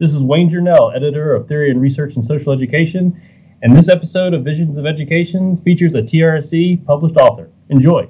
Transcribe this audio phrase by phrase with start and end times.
[0.00, 3.20] This is Wayne Journell, editor of Theory and Research in Social Education,
[3.60, 7.50] and this episode of Visions of Education features a TRSE published author.
[7.68, 8.08] Enjoy.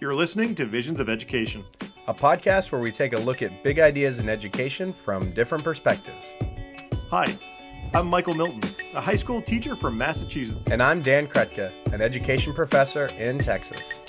[0.00, 1.62] You're listening to Visions of Education,
[2.08, 6.38] a podcast where we take a look at big ideas in education from different perspectives.
[7.10, 7.38] Hi,
[7.92, 8.62] I'm Michael Milton,
[8.94, 10.70] a high school teacher from Massachusetts.
[10.70, 14.02] And I'm Dan Krutka, an education professor in Texas.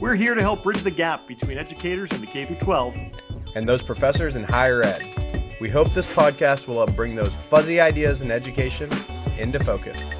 [0.00, 2.96] We're here to help bridge the gap between educators in the K 12
[3.54, 5.54] and those professors in higher ed.
[5.60, 8.90] We hope this podcast will help bring those fuzzy ideas in education
[9.38, 10.14] into focus.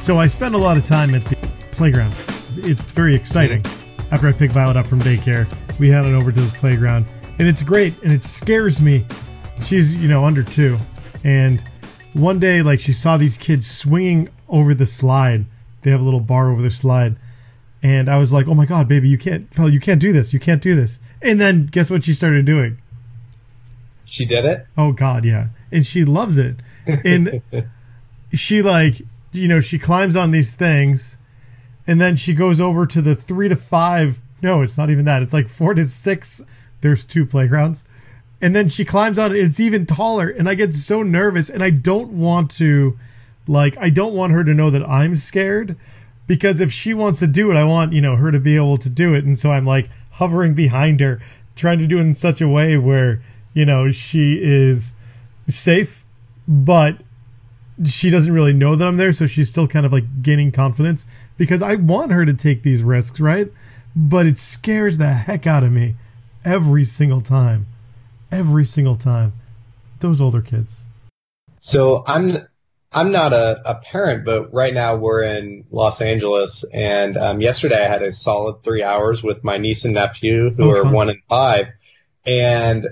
[0.00, 1.36] So I spend a lot of time at the
[1.70, 2.14] playground.
[2.56, 3.64] It's very exciting.
[4.10, 5.46] After I pick Violet up from daycare,
[5.78, 7.06] we head on over to the playground,
[7.38, 7.94] and it's great.
[8.02, 9.06] And it scares me.
[9.62, 10.76] She's you know under two,
[11.22, 11.62] and
[12.14, 15.46] one day like she saw these kids swinging over the slide.
[15.82, 17.16] They have a little bar over their slide,
[17.82, 20.32] and I was like, "Oh my god, baby, you can't, you can't do this.
[20.32, 22.78] You can't do this." And then guess what she started doing?
[24.04, 24.66] She did it.
[24.76, 26.56] Oh god, yeah, and she loves it.
[26.86, 27.42] And
[28.32, 29.02] she like,
[29.32, 31.16] you know, she climbs on these things,
[31.86, 34.20] and then she goes over to the three to five.
[34.42, 35.22] No, it's not even that.
[35.22, 36.42] It's like four to six.
[36.80, 37.84] There's two playgrounds.
[38.40, 39.38] And then she climbs on it.
[39.38, 42.98] It's even taller, and I get so nervous, and I don't want to
[43.46, 45.76] like, I don't want her to know that I'm scared
[46.26, 48.78] because if she wants to do it, I want, you know, her to be able
[48.78, 49.24] to do it.
[49.24, 51.20] And so I'm like hovering behind her,
[51.56, 53.22] trying to do it in such a way where,
[53.54, 54.92] you know, she is
[55.48, 56.04] safe,
[56.46, 56.96] but
[57.84, 59.12] she doesn't really know that I'm there.
[59.12, 61.06] So she's still kind of like gaining confidence
[61.36, 63.50] because I want her to take these risks, right?
[63.94, 65.96] But it scares the heck out of me
[66.44, 67.66] every single time.
[68.30, 69.34] Every single time.
[70.00, 70.84] Those older kids.
[71.58, 72.46] So I'm
[72.94, 77.82] I'm not a, a parent, but right now we're in Los Angeles, and um, yesterday
[77.84, 80.92] I had a solid three hours with my niece and nephew, who oh, are fun.
[80.92, 81.68] one and five,
[82.26, 82.86] and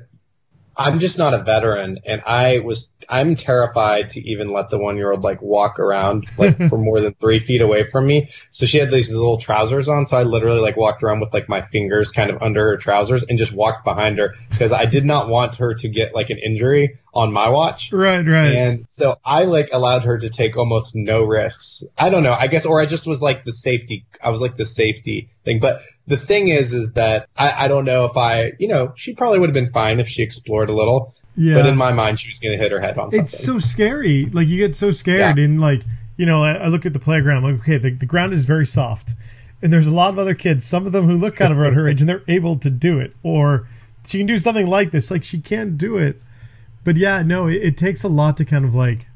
[0.81, 4.97] I'm just not a veteran, and I was I'm terrified to even let the one
[4.97, 8.31] year old like walk around like for more than three feet away from me.
[8.49, 11.51] So she had these little trousers on, so I literally like walked around with like
[11.51, 15.05] my fingers kind of under her trousers and just walked behind her because I did
[15.05, 17.93] not want her to get like an injury on my watch.
[17.93, 18.53] Right, right.
[18.53, 21.83] And so I like allowed her to take almost no risks.
[21.99, 24.07] I don't know, I guess, or I just was like the safety.
[24.23, 27.85] I was like the safety thing, but the thing is, is that I, I don't
[27.85, 30.75] know if I, you know, she probably would have been fine if she explored a
[30.75, 31.15] little.
[31.37, 31.55] Yeah.
[31.55, 33.21] But in my mind, she was going to hit her head on something.
[33.21, 34.27] It's so scary.
[34.27, 35.45] Like you get so scared, yeah.
[35.45, 35.83] and like
[36.17, 37.39] you know, I, I, look at the playground.
[37.39, 39.15] I'm like, okay, the, the ground is very soft,
[39.63, 40.67] and there's a lot of other kids.
[40.67, 43.01] Some of them who look kind of around her age, and they're able to do
[43.01, 43.67] it, or
[44.07, 45.11] she can do something like this.
[45.11, 46.21] Like she can't do it.
[46.85, 49.07] But yeah, no, it, it takes a lot to kind of like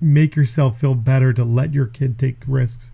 [0.00, 2.90] make yourself feel better to let your kid take risks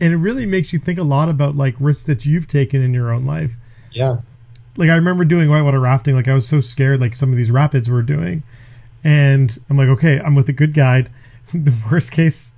[0.00, 2.92] and it really makes you think a lot about like risks that you've taken in
[2.92, 3.52] your own life.
[3.92, 4.18] Yeah.
[4.76, 6.14] Like I remember doing whitewater rafting.
[6.14, 8.42] Like I was so scared, like some of these rapids were doing,
[9.02, 11.10] and I'm like, okay, I'm with a good guide.
[11.54, 12.50] the worst case,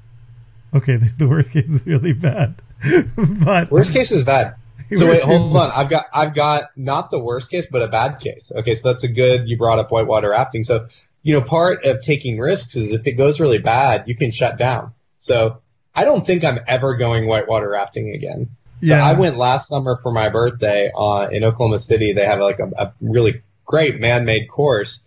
[0.75, 2.61] okay, the, the worst case is really bad,
[3.17, 4.55] but worst case is bad.
[4.95, 5.71] So wait, hold on.
[5.71, 8.51] I've got I've got not the worst case, but a bad case.
[8.55, 9.47] Okay, so that's a good.
[9.49, 10.65] You brought up whitewater rafting.
[10.65, 10.87] So
[11.23, 14.57] you know, part of taking risks is if it goes really bad, you can shut
[14.57, 14.95] down.
[15.19, 15.61] So
[15.95, 18.49] I don't think I'm ever going whitewater rafting again.
[18.81, 19.05] So yeah.
[19.05, 22.13] I went last summer for my birthday uh, in Oklahoma City.
[22.15, 25.01] They have like a, a really great man-made course,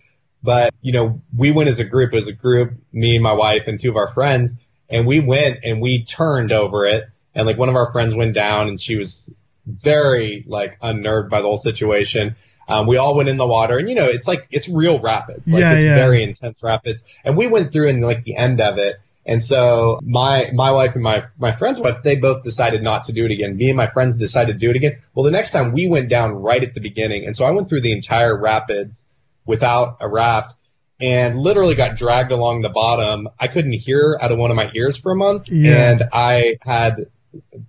[0.44, 2.14] but you know we went as a group.
[2.14, 4.54] As a group, me, and my wife, and two of our friends,
[4.90, 7.06] and we went and we turned over it.
[7.34, 9.34] And like one of our friends went down, and she was
[9.66, 12.36] very like unnerved by the whole situation.
[12.68, 15.48] Um, we all went in the water, and you know it's like it's real rapids.
[15.48, 15.96] Like yeah, it's yeah.
[15.96, 17.04] very intense rapids.
[17.24, 20.96] And we went through in like the end of it and so my my wife
[20.96, 23.56] and my my friend's wife, they both decided not to do it again.
[23.56, 24.96] Me and my friends decided to do it again.
[25.14, 27.70] Well, the next time we went down right at the beginning, and so I went
[27.70, 29.06] through the entire rapids
[29.46, 30.56] without a raft,
[31.00, 33.30] and literally got dragged along the bottom.
[33.40, 35.92] I couldn't hear out of one of my ears for a month, yeah.
[35.92, 37.06] and I had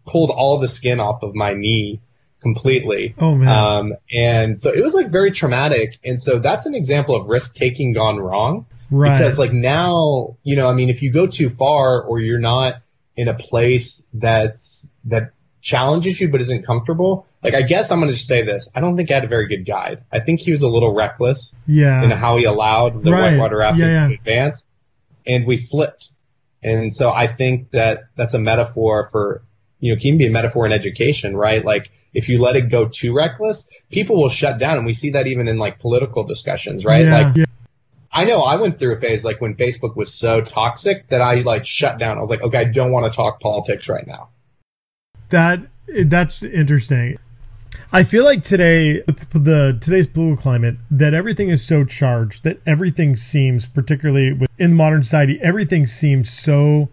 [0.06, 2.00] pulled all the skin off of my knee
[2.42, 3.14] completely.
[3.18, 3.48] Oh man.
[3.48, 5.98] Um, and so it was like very traumatic.
[6.04, 8.66] And so that's an example of risk taking gone wrong.
[8.90, 9.16] Right.
[9.16, 12.82] Because like now, you know, I mean, if you go too far or you're not
[13.16, 18.12] in a place that's that challenges you but isn't comfortable, like I guess I'm gonna
[18.12, 18.68] just say this.
[18.74, 20.04] I don't think I had a very good guide.
[20.12, 22.02] I think he was a little reckless yeah.
[22.02, 23.32] in how he allowed the right.
[23.32, 24.08] whitewater rafting yeah, yeah.
[24.08, 24.66] to advance.
[25.24, 26.10] And we flipped.
[26.64, 29.42] And so I think that that's a metaphor for
[29.82, 31.64] you know, can be a metaphor in education, right?
[31.64, 34.76] Like if you let it go too reckless, people will shut down.
[34.76, 37.04] And we see that even in like political discussions, right?
[37.04, 37.44] Yeah, like yeah.
[38.12, 41.34] I know I went through a phase like when Facebook was so toxic that I
[41.40, 42.16] like shut down.
[42.16, 44.28] I was like, okay, I don't want to talk politics right now.
[45.30, 45.62] That
[46.04, 47.18] that's interesting.
[47.92, 52.60] I feel like today, with the today's political climate, that everything is so charged that
[52.66, 56.88] everything seems, particularly in modern society, everything seems so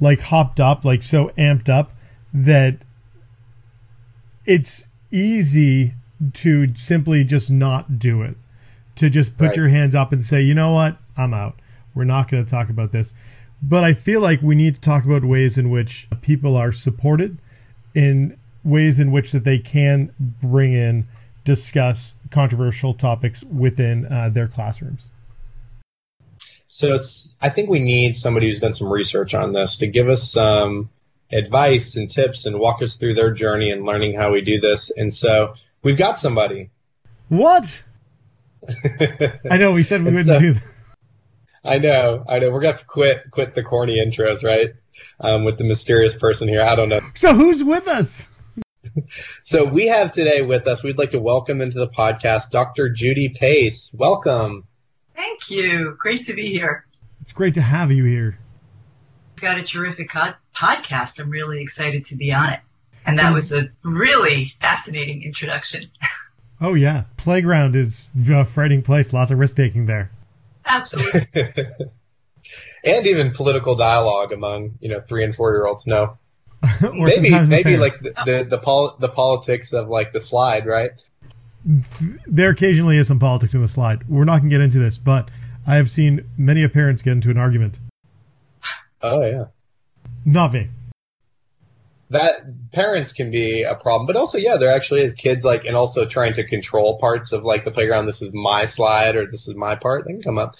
[0.00, 1.92] like hopped up, like so amped up
[2.44, 2.78] that
[4.46, 5.94] it's easy
[6.34, 8.36] to simply just not do it.
[8.96, 9.56] To just put Right.
[9.56, 11.60] your hands up and say, you know what, I'm out.
[11.94, 13.12] We're not going to talk about this.
[13.62, 17.38] But I feel like we need to talk about ways in which people are supported,
[17.94, 21.06] in ways in which that they can bring in,
[21.44, 25.06] discuss controversial topics within uh, their classrooms.
[26.68, 30.08] So it's, I think we need somebody who's done some research on this to give
[30.08, 30.90] us some
[31.32, 34.90] advice and tips and walk us through their journey and learning how we do this.
[34.96, 36.70] And so we've got somebody.
[37.28, 37.82] What?
[39.50, 40.62] I know we said we wouldn't so- do that.
[41.64, 42.50] I know, I know.
[42.50, 44.70] We're gonna have to quit, quit the corny intros, right?
[45.20, 46.62] Um, with the mysterious person here.
[46.62, 47.00] I don't know.
[47.14, 48.28] So who's with us?
[49.42, 52.88] So we have today with us, we'd like to welcome into the podcast Dr.
[52.88, 53.90] Judy Pace.
[53.94, 54.64] Welcome.
[55.14, 55.96] Thank you.
[55.98, 56.86] Great to be here.
[57.20, 58.38] It's great to have you here.
[59.38, 61.20] We've got a terrific co- podcast.
[61.20, 62.58] I'm really excited to be on it.
[63.06, 65.90] And that was a really fascinating introduction.
[66.60, 69.12] Oh yeah, playground is a frightening place.
[69.12, 70.10] Lots of risk taking there.
[70.66, 71.22] Absolutely.
[72.84, 75.86] and even political dialogue among, you know, three and four year olds.
[75.86, 76.18] No.
[76.82, 80.66] Or maybe the maybe like the the, the, pol- the politics of like the slide,
[80.66, 80.90] right?
[82.26, 84.08] there occasionally is some politics in the slide.
[84.08, 85.30] We're not going to get into this, but
[85.64, 87.78] I have seen many of parents get into an argument.
[89.02, 89.44] Oh yeah.
[90.24, 90.68] Not me.
[92.10, 95.76] That parents can be a problem, but also yeah, there actually is kids like and
[95.76, 98.06] also trying to control parts of like the playground.
[98.06, 100.06] This is my slide or this is my part.
[100.06, 100.56] They can come up.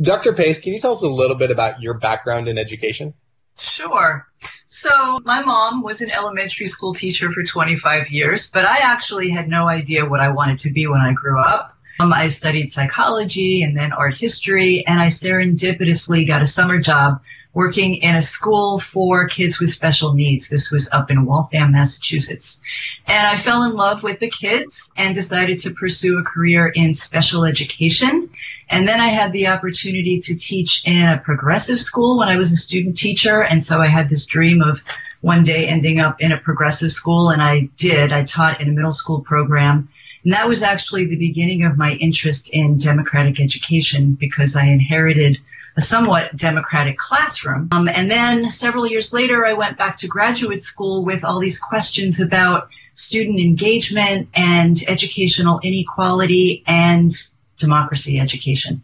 [0.00, 0.32] Dr.
[0.32, 3.14] Pace, can you tell us a little bit about your background in education?
[3.58, 4.26] Sure.
[4.66, 9.48] So my mom was an elementary school teacher for 25 years, but I actually had
[9.48, 11.74] no idea what I wanted to be when I grew up.
[12.00, 17.20] Um, I studied psychology and then art history, and I serendipitously got a summer job
[17.54, 20.48] working in a school for kids with special needs.
[20.48, 22.60] This was up in Waltham, Massachusetts.
[23.06, 26.94] And I fell in love with the kids and decided to pursue a career in
[26.94, 28.30] special education.
[28.70, 32.52] And then I had the opportunity to teach in a progressive school when I was
[32.52, 33.42] a student teacher.
[33.42, 34.80] And so I had this dream of
[35.22, 37.30] one day ending up in a progressive school.
[37.30, 38.12] And I did.
[38.12, 39.88] I taught in a middle school program.
[40.24, 45.38] And that was actually the beginning of my interest in democratic education because I inherited
[45.78, 47.68] a somewhat democratic classroom.
[47.70, 51.60] Um, and then several years later, I went back to graduate school with all these
[51.60, 57.12] questions about student engagement and educational inequality and
[57.58, 58.82] democracy education.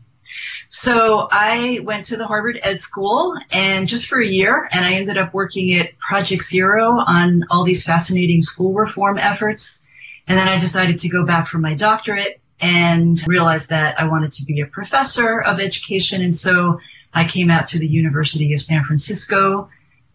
[0.68, 4.94] So I went to the Harvard Ed School and just for a year, and I
[4.94, 9.84] ended up working at Project Zero on all these fascinating school reform efforts.
[10.28, 14.32] And then I decided to go back for my doctorate and realized that I wanted
[14.32, 16.22] to be a professor of education.
[16.22, 16.80] And so
[17.12, 19.68] I came out to the University of San Francisco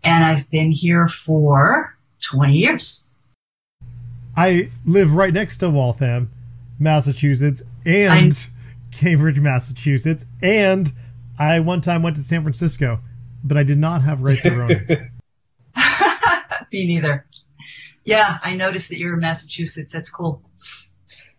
[0.03, 1.95] and I've been here for
[2.27, 3.03] 20 years.
[4.35, 6.31] I live right next to Waltham,
[6.79, 8.35] Massachusetts, and
[8.91, 10.91] Cambridge, Massachusetts, and
[11.37, 12.99] I one time went to San Francisco,
[13.43, 14.87] but I did not have Rice-A-Roni.
[16.73, 17.27] Me neither.
[18.05, 19.93] Yeah, I noticed that you're in Massachusetts.
[19.93, 20.41] That's cool.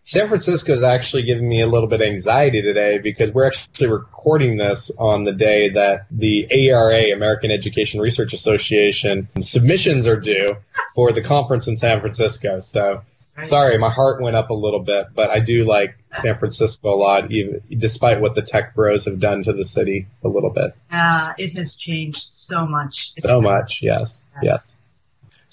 [0.02, 3.88] San Francisco is actually giving me a little bit of anxiety today because we're actually
[3.88, 10.48] recording this on the day that the AERA, American Education Research Association, submissions are due
[10.94, 12.60] for the conference in San Francisco.
[12.60, 13.02] So
[13.44, 16.96] sorry, my heart went up a little bit, but I do like San Francisco a
[16.96, 20.74] lot, even despite what the tech bros have done to the city a little bit.
[20.90, 23.12] Uh, it has changed so much.
[23.20, 24.76] So much, yes, yes.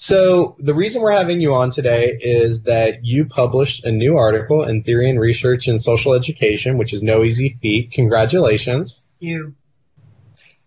[0.00, 4.62] So the reason we're having you on today is that you published a new article
[4.62, 7.90] in Theory and Research in Social Education, which is no easy feat.
[7.90, 9.02] Congratulations.
[9.20, 9.54] Thank You.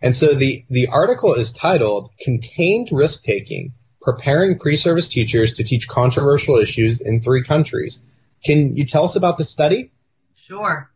[0.01, 3.71] And so the, the article is titled Contained Risk Taking,
[4.01, 8.01] Preparing Pre-Service Teachers to Teach Controversial Issues in Three Countries.
[8.43, 9.93] Can you tell us about the study?
[10.45, 10.90] Sure.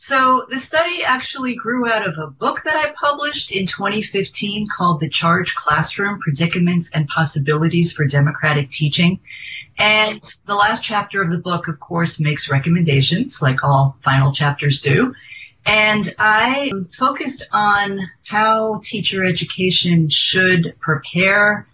[0.00, 5.00] So the study actually grew out of a book that I published in 2015 called
[5.00, 9.18] The Charged Classroom Predicaments and Possibilities for Democratic Teaching.
[9.76, 14.82] And the last chapter of the book, of course, makes recommendations like all final chapters
[14.82, 15.16] do.
[15.66, 21.66] And I focused on how teacher education should prepare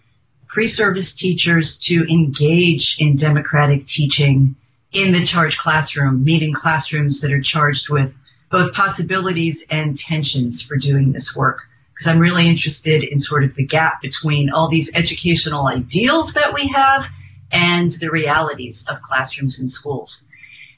[0.47, 4.55] pre-service teachers to engage in democratic teaching
[4.95, 8.13] in the charged classroom, meeting classrooms that are charged with
[8.49, 11.61] both possibilities and tensions for doing this work.
[11.93, 16.53] Because I'm really interested in sort of the gap between all these educational ideals that
[16.53, 17.05] we have
[17.51, 20.27] and the realities of classrooms and schools.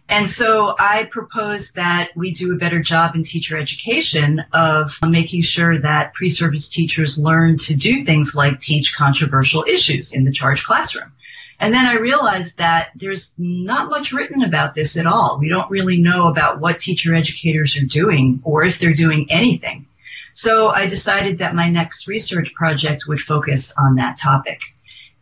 [0.09, 5.41] And so I propose that we do a better job in teacher education of making
[5.41, 10.65] sure that pre-service teachers learn to do things like teach controversial issues in the charged
[10.65, 11.11] classroom.
[11.59, 15.39] And then I realized that there's not much written about this at all.
[15.39, 19.87] We don't really know about what teacher educators are doing or if they're doing anything.
[20.33, 24.59] So I decided that my next research project would focus on that topic.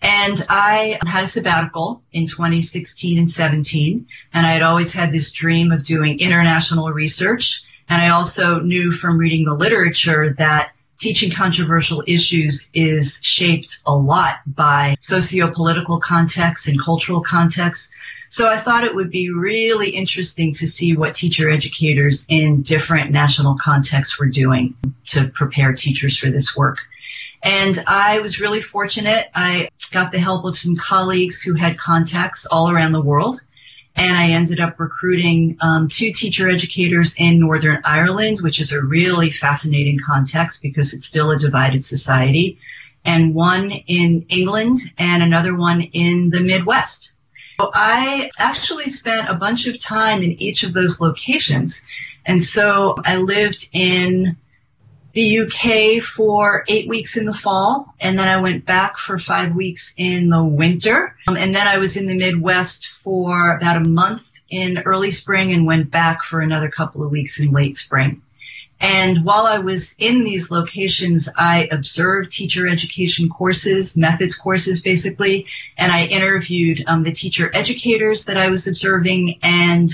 [0.01, 5.32] And I had a sabbatical in 2016 and 17, and I had always had this
[5.32, 7.63] dream of doing international research.
[7.88, 13.93] And I also knew from reading the literature that teaching controversial issues is shaped a
[13.93, 17.93] lot by socio-political context and cultural context.
[18.29, 23.11] So I thought it would be really interesting to see what teacher educators in different
[23.11, 24.75] national contexts were doing
[25.05, 26.79] to prepare teachers for this work.
[27.43, 29.27] And I was really fortunate.
[29.35, 33.41] I got the help of some colleagues who had contacts all around the world.
[33.95, 38.83] And I ended up recruiting um, two teacher educators in Northern Ireland, which is a
[38.83, 42.59] really fascinating context because it's still a divided society,
[43.05, 47.13] and one in England and another one in the Midwest.
[47.61, 51.85] So I actually spent a bunch of time in each of those locations.
[52.25, 54.35] And so I lived in
[55.15, 59.55] the UK for eight weeks in the fall, and then I went back for five
[59.55, 61.15] weeks in the winter.
[61.27, 65.53] Um, and then I was in the Midwest for about a month in early spring
[65.53, 68.22] and went back for another couple of weeks in late spring.
[68.81, 75.45] And while I was in these locations, I observed teacher education courses, methods courses basically,
[75.77, 79.89] and I interviewed um, the teacher educators that I was observing and,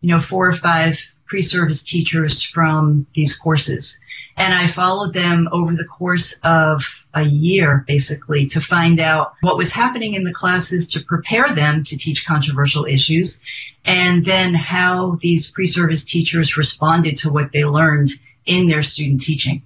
[0.00, 4.00] you know, four or five pre-service teachers from these courses.
[4.36, 6.82] And I followed them over the course of
[7.14, 11.84] a year, basically, to find out what was happening in the classes to prepare them
[11.84, 13.44] to teach controversial issues,
[13.84, 18.10] and then how these pre-service teachers responded to what they learned
[18.44, 19.62] in their student teaching.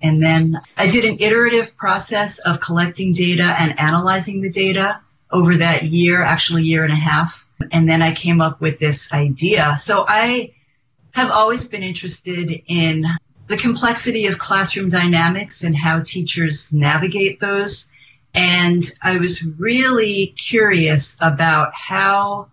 [0.00, 5.00] And then I did an iterative process of collecting data and analyzing the data
[5.30, 7.44] over that year, actually year and a half.
[7.70, 9.76] And then I came up with this idea.
[9.78, 10.54] So I
[11.12, 13.04] have always been interested in
[13.50, 17.90] the complexity of classroom dynamics and how teachers navigate those.
[18.32, 22.46] And I was really curious about how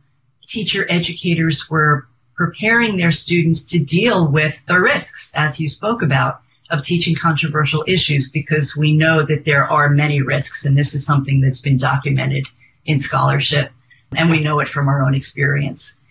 [0.47, 6.41] teacher educators were preparing their students to deal with the risks, as you spoke about,
[6.71, 11.05] of teaching controversial issues, because we know that there are many risks, and this is
[11.05, 12.47] something that's been documented
[12.85, 13.71] in scholarship,
[14.15, 16.01] and we know it from our own experience.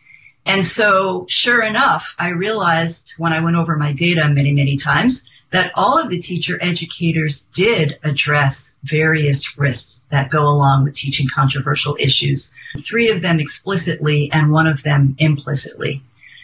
[0.47, 5.29] And so sure enough, I realized when I went over my data many, many times
[5.50, 11.26] that all of the teacher educators did address various risks that go along with teaching
[11.35, 12.55] controversial issues.
[12.79, 16.03] Three of them explicitly and one of them implicitly.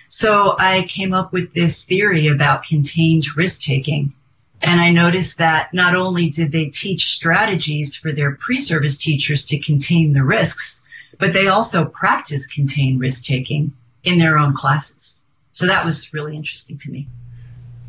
[0.08, 4.12] So I came up with this theory about contained risk taking.
[4.60, 9.60] And I noticed that not only did they teach strategies for their pre-service teachers to
[9.60, 10.82] contain the risks,
[11.20, 13.72] but they also practice contained risk taking
[14.04, 15.22] in their own classes.
[15.52, 17.08] So that was really interesting to me.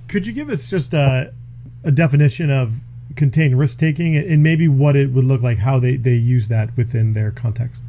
[0.08, 1.34] Could you give us just a,
[1.84, 2.74] a definition of
[3.16, 6.76] contained risk taking and maybe what it would look like, how they, they use that
[6.78, 7.84] within their context?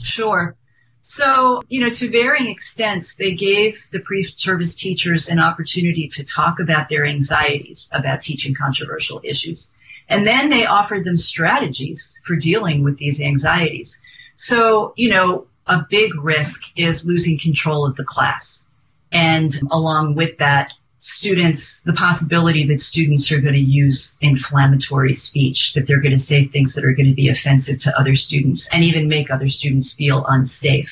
[0.00, 0.56] Sure.
[1.02, 6.60] So, you know, to varying extents, they gave the pre-service teachers an opportunity to talk
[6.60, 9.74] about their anxieties about teaching controversial issues.
[10.08, 14.00] And then they offered them strategies for dealing with these anxieties.
[14.34, 18.68] So, you know, a big risk is losing control of the class.
[19.12, 25.74] And along with that, students, the possibility that students are going to use inflammatory speech,
[25.74, 28.68] that they're going to say things that are going to be offensive to other students
[28.72, 30.90] and even make other students feel unsafe.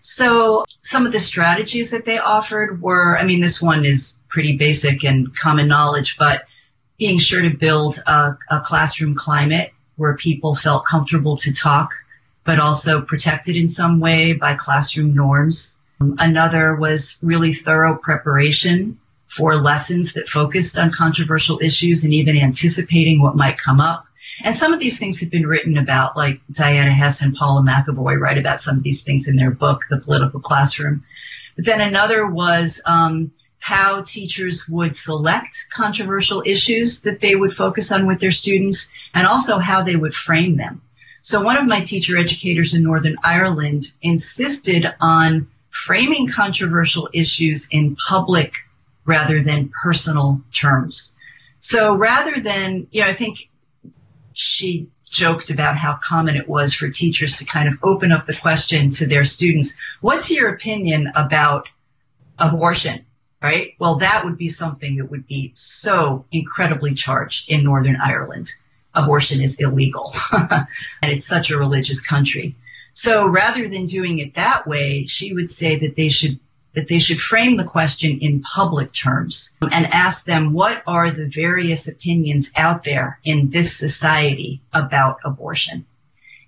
[0.00, 4.56] So some of the strategies that they offered were, I mean, this one is pretty
[4.56, 6.44] basic and common knowledge, but
[6.98, 11.90] being sure to build a, a classroom climate where people felt comfortable to talk
[12.50, 15.78] but also protected in some way by classroom norms.
[16.18, 23.22] Another was really thorough preparation for lessons that focused on controversial issues and even anticipating
[23.22, 24.04] what might come up.
[24.42, 28.18] And some of these things have been written about, like Diana Hess and Paula McAvoy
[28.18, 31.04] write about some of these things in their book, The Political Classroom.
[31.54, 33.30] But then another was um,
[33.60, 39.28] how teachers would select controversial issues that they would focus on with their students and
[39.28, 40.82] also how they would frame them.
[41.22, 47.96] So one of my teacher educators in Northern Ireland insisted on framing controversial issues in
[47.96, 48.52] public
[49.04, 51.16] rather than personal terms.
[51.58, 53.50] So rather than, you know, I think
[54.32, 58.36] she joked about how common it was for teachers to kind of open up the
[58.36, 61.68] question to their students, what's your opinion about
[62.38, 63.04] abortion?
[63.42, 63.74] Right?
[63.78, 68.52] Well, that would be something that would be so incredibly charged in Northern Ireland.
[68.94, 70.14] Abortion is illegal.
[70.32, 70.66] and
[71.12, 72.56] it's such a religious country.
[72.92, 76.38] So rather than doing it that way, she would say that they should
[76.74, 81.26] that they should frame the question in public terms and ask them what are the
[81.26, 85.84] various opinions out there in this society about abortion.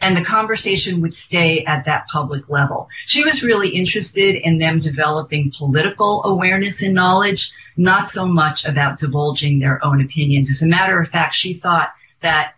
[0.01, 2.89] And the conversation would stay at that public level.
[3.07, 8.99] She was really interested in them developing political awareness and knowledge, not so much about
[8.99, 10.51] divulging their own opinions.
[10.51, 12.55] As a matter of fact, she thought that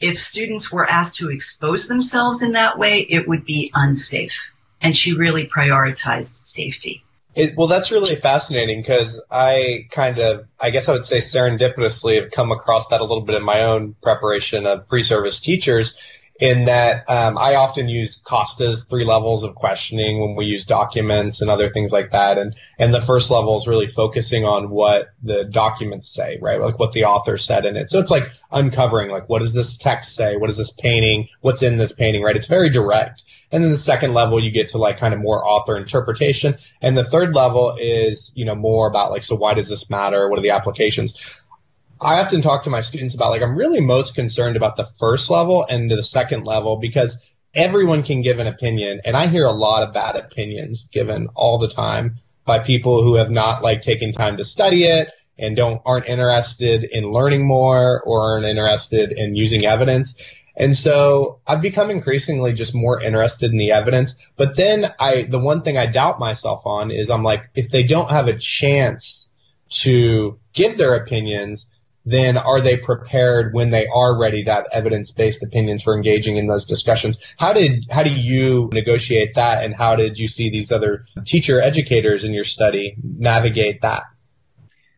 [0.00, 4.50] if students were asked to expose themselves in that way, it would be unsafe.
[4.80, 7.02] And she really prioritized safety.
[7.34, 12.20] It, well, that's really fascinating because I kind of, I guess I would say serendipitously
[12.20, 15.94] have come across that a little bit in my own preparation of pre-service teachers
[16.40, 21.40] in that um, I often use Costa's three levels of questioning when we use documents
[21.40, 22.38] and other things like that.
[22.38, 26.60] And, and the first level is really focusing on what the documents say, right?
[26.60, 27.88] Like what the author said in it.
[27.88, 30.36] So it's like uncovering, like, what does this text say?
[30.36, 31.28] What is this painting?
[31.40, 32.36] What's in this painting, right?
[32.36, 33.22] It's very direct.
[33.52, 36.56] And then the second level, you get to like kind of more author interpretation.
[36.82, 40.28] And the third level is, you know, more about like, so why does this matter?
[40.28, 41.16] What are the applications?
[42.00, 45.30] I often talk to my students about like I'm really most concerned about the first
[45.30, 47.16] level and the second level because
[47.54, 51.58] everyone can give an opinion and I hear a lot of bad opinions given all
[51.58, 55.08] the time by people who have not like taken time to study it
[55.38, 60.14] and don't aren't interested in learning more or aren't interested in using evidence.
[60.56, 64.14] And so I've become increasingly just more interested in the evidence.
[64.36, 67.82] But then I, the one thing I doubt myself on is I'm like, if they
[67.82, 69.28] don't have a chance
[69.70, 71.66] to give their opinions,
[72.04, 76.46] then are they prepared when they are ready to have evidence-based opinions for engaging in
[76.46, 77.18] those discussions?
[77.38, 81.60] How did how do you negotiate that, and how did you see these other teacher
[81.60, 84.02] educators in your study navigate that?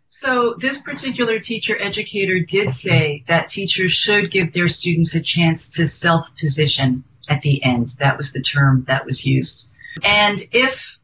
[0.09, 5.70] So this particular teacher educator did say that teachers should give their students a chance
[5.76, 7.90] to self-position at the end.
[7.98, 9.68] That was the term that was used.
[10.02, 10.96] And if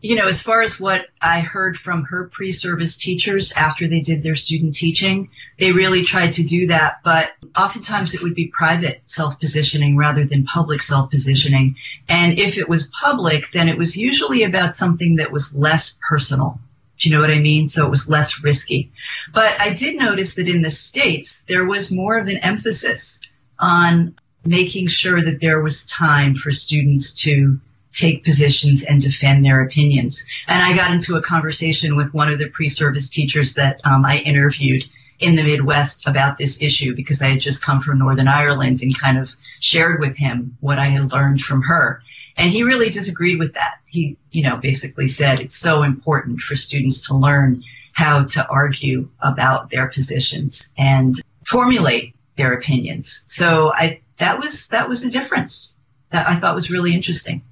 [0.00, 4.22] you know, as far as what I heard from her pre-service teachers after they did
[4.22, 9.02] their student teaching, they really tried to do that, but oftentimes it would be private
[9.04, 11.76] self-positioning rather than public self-positioning.
[12.08, 16.58] And if it was public, then it was usually about something that was less personal.
[16.98, 17.68] Do you know what I mean?
[17.68, 18.92] So it was less risky.
[19.34, 23.20] But I did notice that in the States, there was more of an emphasis
[23.58, 27.60] on making sure that there was time for students to
[27.92, 30.26] take positions and defend their opinions.
[30.46, 34.18] And I got into a conversation with one of the pre-service teachers that um, I
[34.18, 34.84] interviewed
[35.18, 38.98] in the Midwest about this issue because I had just come from Northern Ireland and
[38.98, 42.02] kind of shared with him what I had learned from her.
[42.36, 43.74] And he really disagreed with that.
[43.86, 49.10] He, you know, basically said it's so important for students to learn how to argue
[49.20, 53.24] about their positions and formulate their opinions.
[53.26, 55.80] So I, that was, that was a difference
[56.12, 57.42] that I thought was really interesting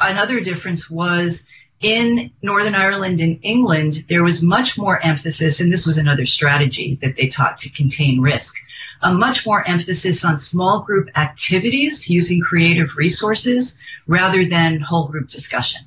[0.00, 1.48] another difference was
[1.80, 6.98] in Northern Ireland and England, there was much more emphasis, and this was another strategy
[7.00, 8.56] that they taught to contain risk,
[9.02, 15.28] a much more emphasis on small group activities using creative resources rather than whole group
[15.28, 15.82] discussion.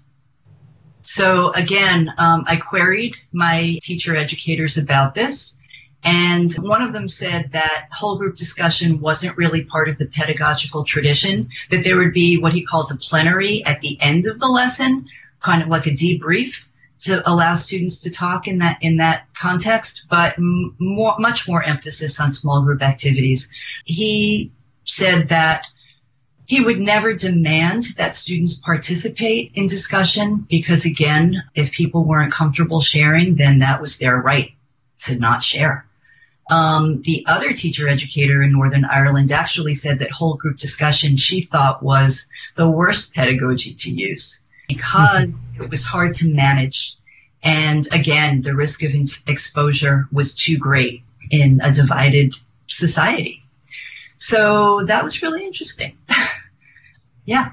[1.04, 5.60] So again, um, I queried my teacher educators about this.
[6.04, 10.84] And one of them said that whole group discussion wasn't really part of the pedagogical
[10.84, 14.48] tradition, that there would be what he called a plenary at the end of the
[14.48, 15.06] lesson,
[15.42, 16.56] kind of like a debrief
[17.00, 22.20] to allow students to talk in that in that context, but more, much more emphasis
[22.20, 23.52] on small group activities.
[23.86, 24.52] He
[24.86, 25.66] said that
[26.46, 32.82] he would never demand that students participate in discussion because again, if people weren't comfortable
[32.82, 34.52] sharing, then that was their right
[35.00, 35.86] to not share.
[36.50, 41.44] Um, the other teacher educator in Northern Ireland actually said that whole group discussion she
[41.44, 46.98] thought was the worst pedagogy to use because it was hard to manage.
[47.42, 48.92] And again, the risk of
[49.28, 52.36] exposure was too great in a divided
[52.68, 53.44] society.
[54.18, 55.98] So that was really interesting.
[57.26, 57.52] yeah.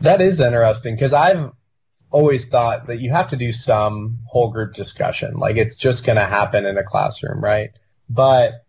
[0.00, 1.52] That is interesting because I've
[2.10, 5.34] always thought that you have to do some whole group discussion.
[5.34, 7.70] Like it's just going to happen in a classroom, right?
[8.08, 8.64] But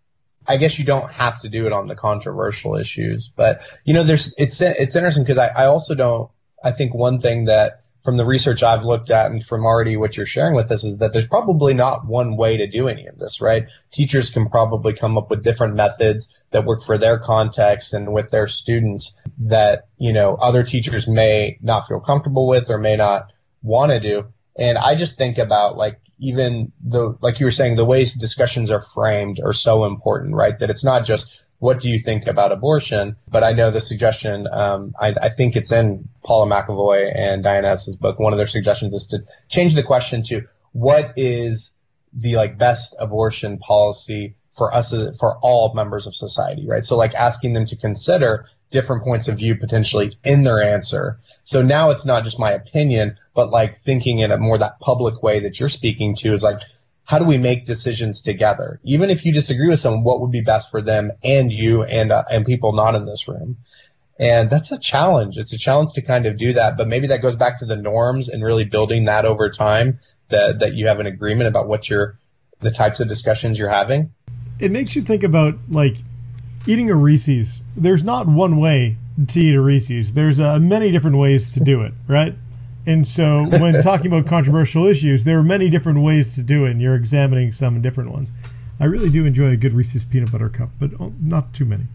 [0.48, 3.30] I guess you don't have to do it on the controversial issues.
[3.36, 6.32] But you know, there's it's it's interesting because I, I also don't.
[6.64, 10.16] I think one thing that from the research I've looked at and from already what
[10.16, 13.20] you're sharing with us is that there's probably not one way to do any of
[13.20, 13.66] this, right?
[13.92, 18.30] Teachers can probably come up with different methods that work for their context and with
[18.30, 23.34] their students that, you know, other teachers may not feel comfortable with or may not
[23.62, 24.24] want to do.
[24.58, 28.72] And I just think about like even the, like you were saying, the ways discussions
[28.72, 30.58] are framed are so important, right?
[30.58, 33.16] That it's not just what do you think about abortion?
[33.28, 37.70] But I know the suggestion, um, I, I, think it's in Paula McAvoy and Diana
[37.70, 38.20] Hess's book.
[38.20, 40.44] One of their suggestions is to change the question to
[40.74, 41.72] what is
[42.14, 46.86] the like best abortion policy for us, for all members of society, right?
[46.86, 51.20] So like asking them to consider different points of view potentially in their answer.
[51.44, 55.24] So now it's not just my opinion, but like thinking in a more that public
[55.24, 56.60] way that you're speaking to is like,
[57.06, 58.82] how do we make decisions together?
[58.84, 62.12] Even if you disagree with someone, what would be best for them and you and
[62.12, 63.58] uh, and people not in this room?
[64.20, 65.38] And that's a challenge.
[65.38, 67.76] It's a challenge to kind of do that, but maybe that goes back to the
[67.76, 71.90] norms and really building that over time that that you have an agreement about what
[71.90, 72.20] you're
[72.60, 74.12] the types of discussions you're having.
[74.60, 75.96] It makes you think about like
[76.68, 77.62] eating a Reese's.
[77.76, 78.98] There's not one way
[79.30, 80.14] to eat a Reese's.
[80.14, 82.36] There's uh, many different ways to do it, right?
[82.86, 86.72] And so, when talking about controversial issues, there are many different ways to do it,
[86.72, 88.32] and you're examining some different ones.
[88.80, 91.86] I really do enjoy a good Reese's peanut butter cup, but not too many.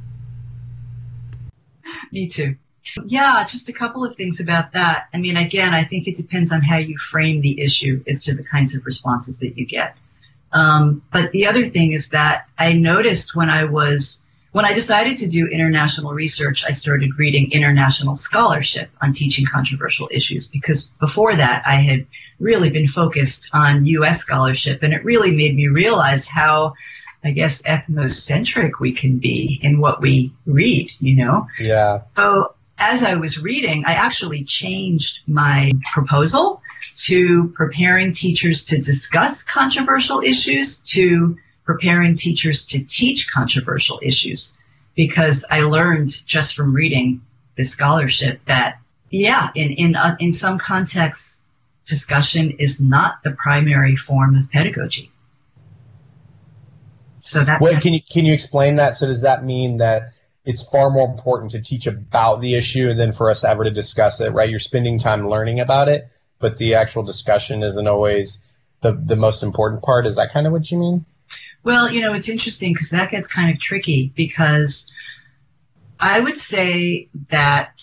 [2.10, 2.56] Me too.
[3.06, 5.06] Yeah, just a couple of things about that.
[5.14, 8.34] I mean, again, I think it depends on how you frame the issue as to
[8.34, 9.96] the kinds of responses that you get.
[10.52, 15.16] Um, but the other thing is that I noticed when I was when I decided
[15.18, 21.34] to do international research, I started reading international scholarship on teaching controversial issues because before
[21.34, 22.06] that I had
[22.38, 24.20] really been focused on U.S.
[24.20, 26.74] scholarship and it really made me realize how,
[27.24, 31.46] I guess, ethnocentric we can be in what we read, you know?
[31.58, 31.98] Yeah.
[32.14, 36.60] So as I was reading, I actually changed my proposal
[36.96, 44.58] to preparing teachers to discuss controversial issues to preparing teachers to teach controversial issues
[44.94, 47.22] because I learned just from reading
[47.56, 48.78] the scholarship that
[49.10, 51.42] yeah, in in uh, in some contexts,
[51.86, 55.10] discussion is not the primary form of pedagogy.
[57.20, 58.96] So that wait, can you can you explain that?
[58.96, 60.12] So does that mean that
[60.44, 64.20] it's far more important to teach about the issue than for us ever to discuss
[64.20, 64.50] it, right?
[64.50, 66.06] You're spending time learning about it,
[66.40, 68.38] but the actual discussion isn't always
[68.82, 70.06] the the most important part.
[70.06, 71.04] Is that kind of what you mean?
[71.64, 74.92] Well, you know, it's interesting because that gets kind of tricky because
[76.00, 77.80] I would say that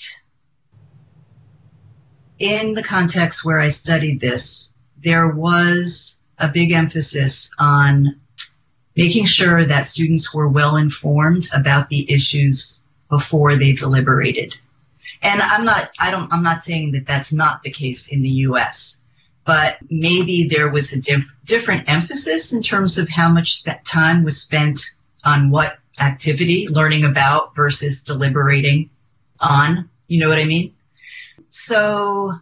[2.38, 8.18] in the context where I studied this, there was a big emphasis on
[8.98, 14.56] making sure that students were well informed about the issues before they deliberated.
[15.22, 18.30] And I'm not, I don't, I'm not saying that that's not the case in the
[18.30, 19.00] U.S
[19.50, 24.24] but maybe there was a diff- different emphasis in terms of how much that time
[24.24, 24.80] was spent
[25.26, 28.92] on what activity, learning about versus deliberating
[29.40, 29.90] on.
[30.08, 30.76] You know what I mean?
[31.50, 32.36] So,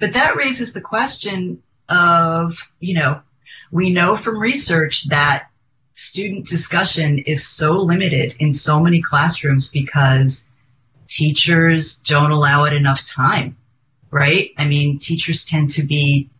[0.00, 3.20] but that raises the question of, you know,
[3.70, 5.50] we know from research that
[5.92, 10.48] student discussion is so limited in so many classrooms because
[11.08, 13.54] teachers don't allow it enough time,
[14.10, 14.52] right?
[14.56, 16.30] I mean, teachers tend to be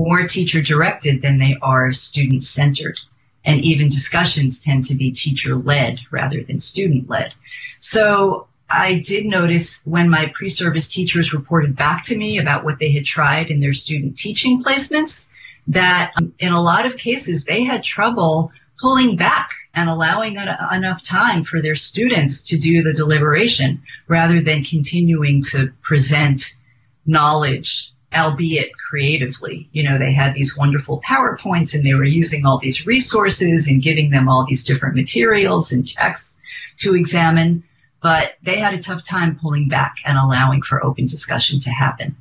[0.00, 2.96] more teacher directed than they are student centered.
[3.44, 7.32] And even discussions tend to be teacher led rather than student led.
[7.78, 12.92] So I did notice when my pre-service teachers reported back to me about what they
[12.92, 15.30] had tried in their student teaching placements
[15.66, 20.36] that um, in a lot of cases they had trouble pulling back and allowing
[20.72, 26.56] enough time for their students to do the deliberation rather than continuing to present
[27.04, 29.68] knowledge albeit creatively.
[29.72, 33.82] You know, they had these wonderful PowerPoints and they were using all these resources and
[33.82, 36.40] giving them all these different materials and texts
[36.78, 37.62] to examine,
[38.02, 42.16] but they had a tough time pulling back and allowing for open discussion to happen.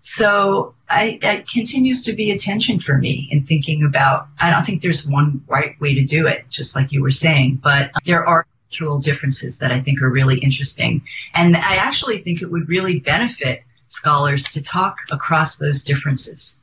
[0.00, 4.64] So I, it continues to be a tension for me in thinking about, I don't
[4.64, 8.24] think there's one right way to do it, just like you were saying, but there
[8.24, 11.02] are cultural differences that I think are really interesting.
[11.34, 16.60] And I actually think it would really benefit scholars to talk across those differences.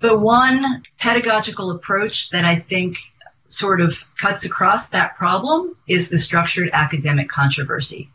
[0.00, 2.96] The one pedagogical approach that I think
[3.48, 8.10] sort of cuts across that problem is the structured academic controversy.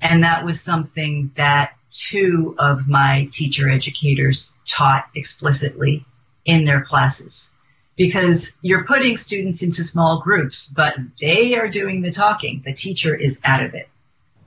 [0.00, 6.04] And that was something that two of my teacher educators taught explicitly
[6.44, 7.52] in their classes.
[7.96, 12.62] Because you're putting students into small groups, but they are doing the talking.
[12.64, 13.88] The teacher is out of it.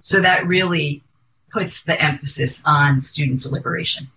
[0.02, 1.04] So that really
[1.52, 4.08] puts the emphasis on student deliberation.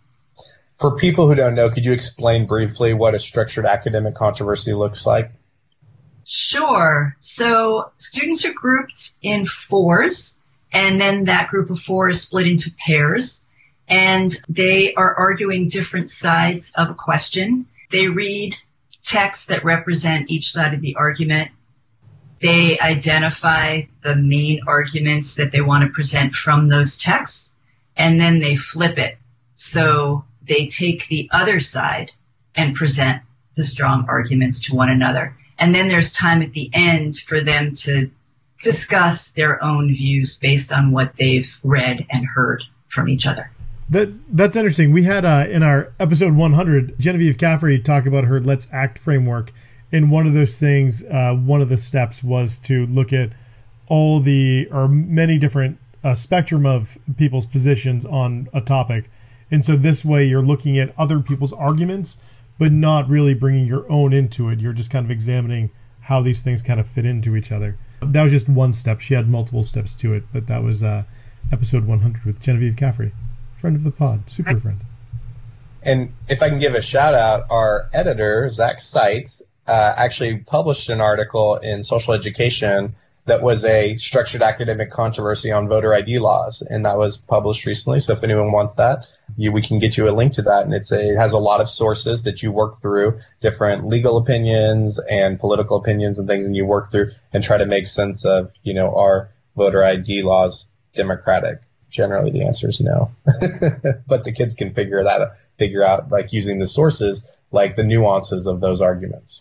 [0.77, 5.07] For people who don't know, could you explain briefly what a structured academic controversy looks
[5.07, 5.31] like?
[6.25, 7.17] Sure.
[7.21, 10.41] So students are grouped in fours,
[10.73, 13.47] and then that group of four is split into pairs,
[13.89, 17.67] and they are arguing different sides of a question.
[17.91, 18.57] They read
[19.03, 21.51] texts that represent each side of the argument.
[22.43, 27.57] They identify the main arguments that they want to present from those texts,
[27.97, 29.17] and then they flip it.
[29.55, 32.11] So they take the other side
[32.55, 33.23] and present
[33.55, 35.37] the strong arguments to one another.
[35.59, 38.11] And then there's time at the end for them to
[38.63, 43.51] discuss their own views based on what they've read and heard from each other.
[43.91, 44.93] That that's interesting.
[44.93, 49.53] We had uh, in our episode 100, Genevieve Caffrey talk about her Let's Act framework,
[49.93, 53.31] and one of those things, uh, one of the steps was to look at
[53.87, 59.11] all the or many different uh, spectrum of people's positions on a topic,
[59.51, 62.17] and so this way you're looking at other people's arguments
[62.59, 64.61] but not really bringing your own into it.
[64.61, 67.77] You're just kind of examining how these things kind of fit into each other.
[68.01, 69.01] That was just one step.
[69.01, 71.05] She had multiple steps to it, but that was uh,
[71.51, 73.13] episode 100 with Genevieve Caffrey,
[73.61, 74.81] friend of the pod, super friend.
[75.83, 80.91] And if I can give a shout out, our editor, Zach Seitz, uh, actually published
[80.91, 86.61] an article in Social Education that was a structured academic controversy on voter ID laws,
[86.61, 87.99] and that was published recently.
[87.99, 89.07] So if anyone wants that,
[89.39, 90.65] you, we can get you a link to that.
[90.65, 94.19] And it's a, it has a lot of sources that you work through, different legal
[94.19, 98.27] opinions and political opinions and things, and you work through and try to make sense
[98.27, 101.61] of, you know, are voter ID laws democratic?
[101.89, 103.11] Generally, the answer is no.
[104.07, 108.47] but the kids can figure that figure out like using the sources, like the nuances
[108.47, 109.41] of those arguments.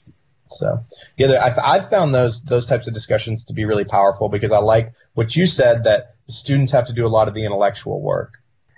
[0.51, 0.83] So
[1.23, 4.59] other, I've, I've found those those types of discussions to be really powerful because I
[4.59, 8.01] like what you said that the students have to do a lot of the intellectual
[8.01, 8.33] work.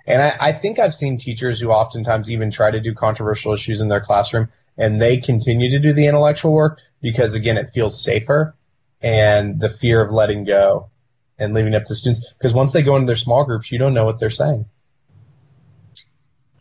[0.06, 3.80] And I, I think I've seen teachers who oftentimes even try to do controversial issues
[3.80, 8.02] in their classroom and they continue to do the intellectual work because again, it feels
[8.02, 8.54] safer
[9.00, 10.90] and the fear of letting go
[11.38, 12.26] and leaving it up to students.
[12.38, 14.66] Because once they go into their small groups, you don't know what they're saying.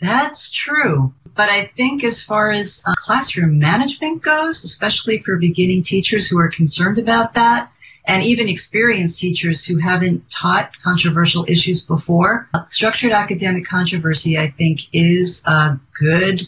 [0.03, 1.13] That's true.
[1.35, 6.37] But I think as far as uh, classroom management goes, especially for beginning teachers who
[6.39, 7.71] are concerned about that,
[8.05, 14.51] and even experienced teachers who haven't taught controversial issues before, uh, structured academic controversy, I
[14.51, 16.41] think, is a good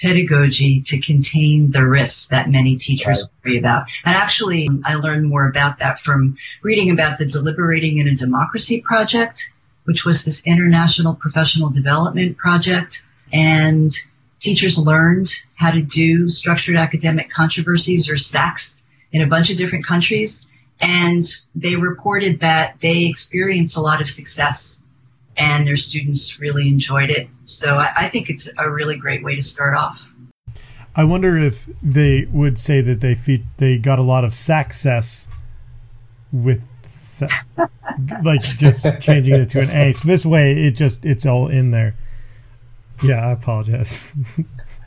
[0.00, 3.50] pedagogy to contain the risks that many teachers right.
[3.50, 3.84] worry about.
[4.04, 8.80] And actually, I learned more about that from reading about the Deliberating in a Democracy
[8.80, 9.52] project,
[9.84, 13.06] which was this international professional development project.
[13.32, 13.90] And
[14.40, 19.86] teachers learned how to do structured academic controversies or SACs in a bunch of different
[19.86, 20.46] countries.
[20.80, 21.22] And
[21.54, 24.84] they reported that they experienced a lot of success
[25.36, 27.28] and their students really enjoyed it.
[27.44, 30.02] So I, I think it's a really great way to start off.
[30.96, 35.26] I wonder if they would say that they fe- they got a lot of success
[36.32, 36.62] with
[38.24, 39.92] like just changing it to an A.
[39.92, 41.96] So this way, it just it's all in there.
[43.02, 44.06] Yeah, I apologize.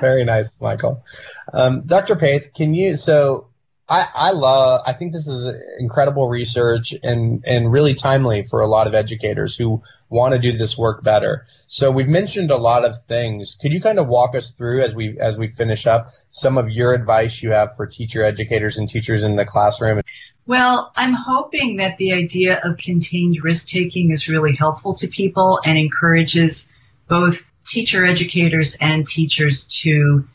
[0.00, 1.04] Very nice, Michael.
[1.52, 2.16] Um, Dr.
[2.16, 3.46] Pace, can you so
[3.90, 8.68] I, I love I think this is incredible research and, and really timely for a
[8.68, 11.44] lot of educators who want to do this work better.
[11.66, 13.56] So we've mentioned a lot of things.
[13.60, 16.70] Could you kind of walk us through as we as we finish up some of
[16.70, 20.02] your advice you have for teacher educators and teachers in the classroom?
[20.50, 25.60] Well, I'm hoping that the idea of contained risk taking is really helpful to people
[25.64, 26.74] and encourages
[27.08, 30.26] both teacher educators and teachers to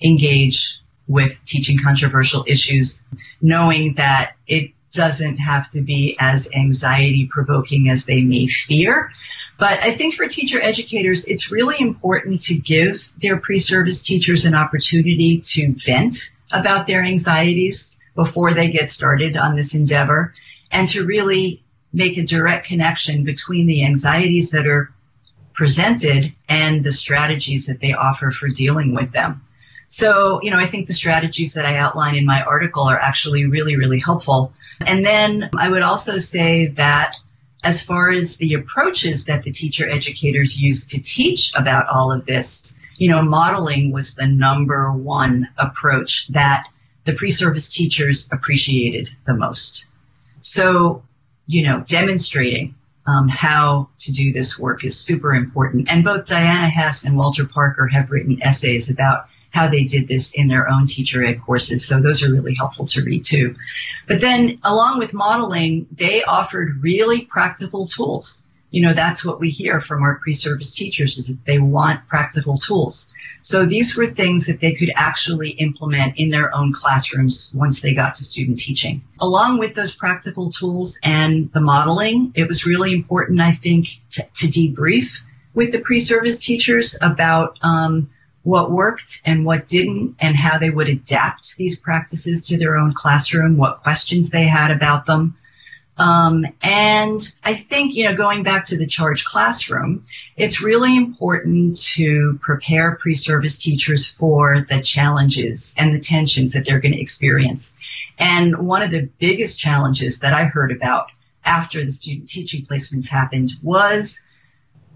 [0.00, 3.08] engage with teaching controversial issues,
[3.42, 9.10] knowing that it doesn't have to be as anxiety provoking as they may fear.
[9.58, 14.54] But I think for teacher educators, it's really important to give their pre-service teachers an
[14.54, 20.34] opportunity to vent about their anxieties before they get started on this endeavor
[20.70, 24.92] and to really make a direct connection between the anxieties that are
[25.52, 29.40] presented and the strategies that they offer for dealing with them.
[29.86, 33.46] So, you know, I think the strategies that I outline in my article are actually
[33.46, 34.52] really, really helpful.
[34.80, 37.14] And then I would also say that
[37.62, 42.26] as far as the approaches that the teacher educators use to teach about all of
[42.26, 46.64] this, you know, modeling was the number one approach that
[47.06, 49.86] the pre-service teachers appreciated the most.
[50.40, 51.02] So,
[51.46, 52.74] you know, demonstrating
[53.06, 55.88] um, how to do this work is super important.
[55.90, 60.34] And both Diana Hess and Walter Parker have written essays about how they did this
[60.34, 61.86] in their own teacher ed courses.
[61.86, 63.54] So those are really helpful to read too.
[64.08, 69.50] But then along with modeling, they offered really practical tools you know, that's what we
[69.50, 73.14] hear from our pre-service teachers is that they want practical tools.
[73.40, 77.94] So these were things that they could actually implement in their own classrooms once they
[77.94, 79.02] got to student teaching.
[79.20, 84.26] Along with those practical tools and the modeling, it was really important, I think, to,
[84.38, 85.06] to debrief
[85.54, 88.10] with the pre-service teachers about um,
[88.42, 92.92] what worked and what didn't and how they would adapt these practices to their own
[92.92, 95.36] classroom, what questions they had about them.
[95.96, 100.04] Um, and I think, you know, going back to the Charged Classroom,
[100.36, 106.80] it's really important to prepare pre-service teachers for the challenges and the tensions that they're
[106.80, 107.78] going to experience.
[108.18, 111.08] And one of the biggest challenges that I heard about
[111.44, 114.20] after the student teaching placements happened was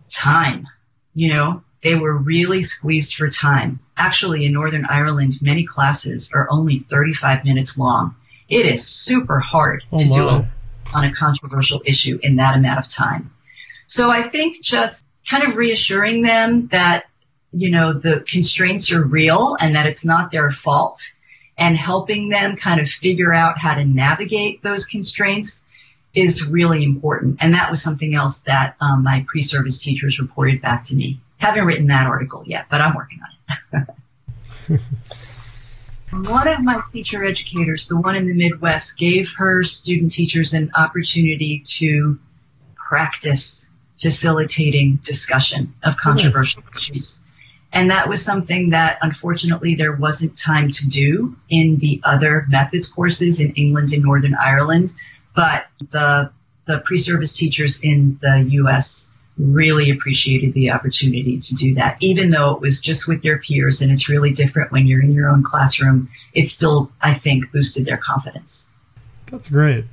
[0.08, 0.66] time.
[1.14, 3.80] You know, they were really squeezed for time.
[3.96, 8.14] Actually, in Northern Ireland, many classes are only 35 minutes long.
[8.48, 10.38] It is super hard Oh, to do my.
[10.38, 10.46] a
[10.94, 13.31] on a controversial issue in that amount of time.
[13.87, 17.05] So I think just kind of reassuring them that,
[17.53, 21.03] you know, the constraints are real and that it's not their fault
[21.57, 25.66] and helping them kind of figure out how to navigate those constraints
[26.14, 27.38] is really important.
[27.40, 31.20] And that was something else that um, my pre-service teachers reported back to me.
[31.38, 33.20] Haven't written that article yet, but I'm working
[33.72, 33.87] on
[34.70, 34.81] it.
[36.12, 40.71] one of my teacher educators, the one in the Midwest, gave her student teachers an
[40.77, 42.18] opportunity to
[42.88, 43.68] practice
[44.01, 47.25] facilitating discussion of controversial issues.
[47.73, 52.90] And that was something that unfortunately there wasn't time to do in the other methods
[52.90, 54.94] courses in England and Northern Ireland.
[55.37, 56.31] But the,
[56.66, 59.11] the pre-service teachers in the U.S.
[59.38, 63.81] really appreciated the opportunity to do that, even though it was just with their peers
[63.81, 66.09] and it's really different when you're in your own classroom.
[66.35, 68.70] It still, I think, boosted their confidence.
[69.31, 69.85] That's great.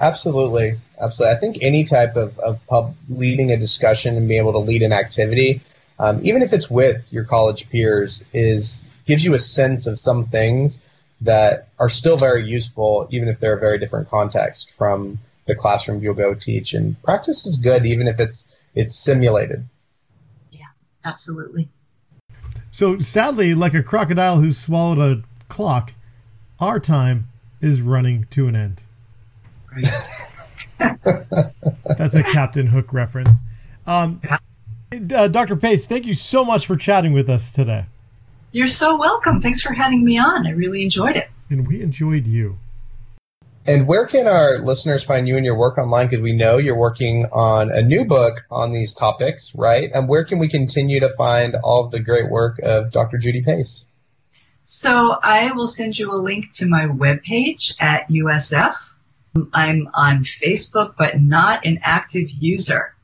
[0.00, 1.36] Absolutely, absolutely.
[1.36, 4.82] I think any type of, of pub leading a discussion and being able to lead
[4.82, 5.62] an activity,
[5.98, 10.24] um, even if it's with your college peers, is gives you a sense of some
[10.24, 10.82] things
[11.22, 16.02] that are still very useful, even if they're a very different context from the classroom
[16.02, 16.74] you'll go teach.
[16.74, 19.66] And practice is good, even if it's it's simulated.
[20.50, 20.66] Yeah,
[21.04, 21.68] absolutely.
[22.70, 25.94] So sadly, like a crocodile who swallowed a clock,
[26.60, 27.28] our time
[27.60, 28.82] is running to an end.
[31.98, 33.36] That's a Captain Hook reference.
[33.86, 34.20] Um,
[34.92, 35.56] uh, Dr.
[35.56, 37.86] Pace, thank you so much for chatting with us today.
[38.52, 39.40] You're so welcome.
[39.42, 40.46] Thanks for having me on.
[40.46, 41.28] I really enjoyed it.
[41.50, 42.58] And we enjoyed you.
[43.68, 46.06] And where can our listeners find you and your work online?
[46.06, 49.90] Because we know you're working on a new book on these topics, right?
[49.92, 53.18] And where can we continue to find all of the great work of Dr.
[53.18, 53.86] Judy Pace?
[54.62, 58.76] So I will send you a link to my webpage at USF.
[59.52, 62.94] I'm on Facebook, but not an active user.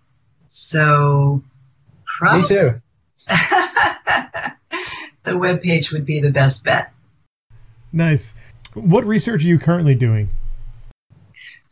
[0.47, 1.43] So
[2.19, 2.81] probably Me too.
[5.25, 6.93] the webpage would be the best bet.
[7.93, 8.33] Nice.
[8.75, 10.31] What research are you currently doing?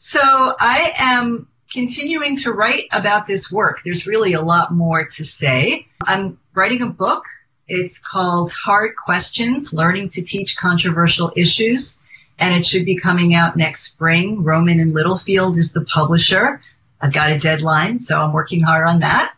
[0.02, 3.82] So I am continuing to write about this work.
[3.84, 5.88] There's really a lot more to say.
[6.02, 7.24] I'm writing a book.
[7.68, 12.02] It's called Hard Questions, Learning to Teach Controversial Issues,
[12.38, 14.42] and it should be coming out next spring.
[14.42, 16.62] Rowman and Littlefield is the publisher.
[16.98, 19.34] I've got a deadline, so I'm working hard on that.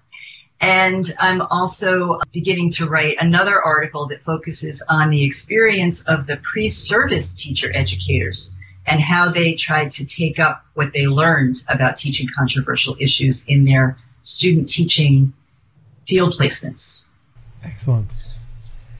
[0.61, 6.37] And I'm also beginning to write another article that focuses on the experience of the
[6.37, 12.28] pre-service teacher educators and how they tried to take up what they learned about teaching
[12.36, 15.32] controversial issues in their student teaching
[16.06, 17.04] field placements.
[17.62, 18.08] Excellent.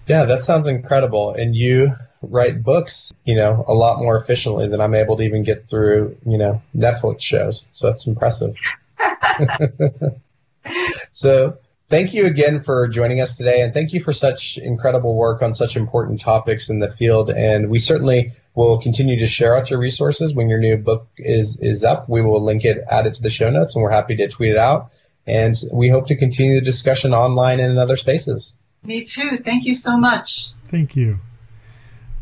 [0.07, 1.35] Yeah, that sounds incredible.
[1.35, 5.43] And you write books, you know, a lot more efficiently than I'm able to even
[5.43, 7.65] get through, you know, Netflix shows.
[7.73, 8.57] So that's impressive.
[11.11, 11.59] so
[11.93, 15.53] thank you again for joining us today and thank you for such incredible work on
[15.53, 19.79] such important topics in the field and we certainly will continue to share out your
[19.79, 23.21] resources when your new book is is up we will link it add it to
[23.21, 24.91] the show notes and we're happy to tweet it out
[25.27, 29.37] and we hope to continue the discussion online and in other spaces Me too.
[29.45, 30.53] Thank you so much.
[30.71, 31.21] Thank you.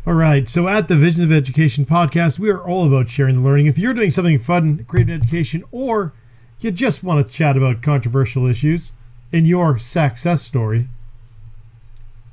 [0.05, 0.49] All right.
[0.49, 3.67] So at the Visions of Education podcast, we are all about sharing the learning.
[3.67, 6.13] If you're doing something fun, creative education, or
[6.59, 8.91] you just want to chat about controversial issues
[9.31, 10.87] in your success story,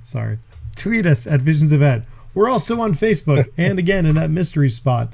[0.02, 0.38] sorry,
[0.76, 2.06] tweet us at Visions of Ed.
[2.34, 5.12] We're also on Facebook and again in that mystery spot.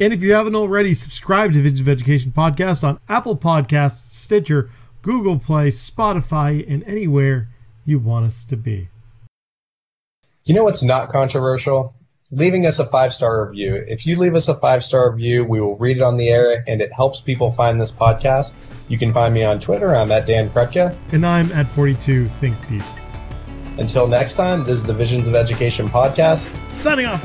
[0.00, 4.70] And if you haven't already, subscribe to Visions of Education podcast on Apple Podcasts, Stitcher,
[5.02, 7.48] Google Play, Spotify, and anywhere
[7.84, 8.88] you want us to be.
[10.44, 11.94] you know what's not controversial
[12.32, 13.84] leaving us a five star review.
[13.86, 16.64] If you leave us a five star review, we will read it on the air
[16.66, 18.54] and it helps people find this podcast.
[18.88, 19.94] You can find me on Twitter.
[19.94, 20.96] I'm at Dan Krutka.
[21.12, 22.82] And I'm at 42 Think Deep.
[23.78, 26.48] Until next time, this is the Visions of Education podcast.
[26.70, 27.22] Signing off.